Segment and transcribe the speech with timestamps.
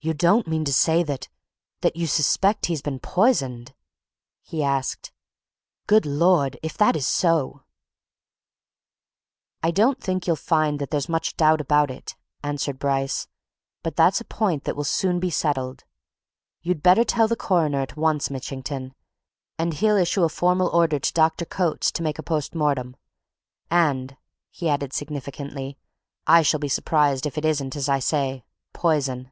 [0.00, 1.28] "You don't mean to say that
[1.80, 3.72] that you suspect he's been poisoned?"
[4.42, 5.12] he asked.
[5.86, 7.62] "Good Lord, if that is so"
[9.62, 13.28] "I don't think you'll find that there's much doubt about it," answered Bryce.
[13.82, 15.84] "But that's a point that will soon be settled.
[16.60, 18.94] You'd better tell the Coroner at once, Mitchington,
[19.58, 21.46] and he'll issue a formal order to Dr.
[21.46, 22.94] Coates to make a post mortem.
[23.70, 24.18] And,"
[24.50, 25.78] he added significantly,
[26.26, 29.30] "I shall be surprised if it isn't as I say poison!"